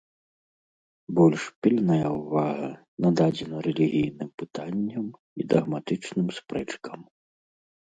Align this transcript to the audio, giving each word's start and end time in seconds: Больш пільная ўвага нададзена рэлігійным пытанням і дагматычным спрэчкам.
Больш 1.19 1.43
пільная 1.65 2.07
ўвага 2.15 2.67
нададзена 3.07 3.57
рэлігійным 3.71 4.29
пытанням 4.43 5.05
і 5.11 5.41
дагматычным 5.57 6.27
спрэчкам. 6.43 7.11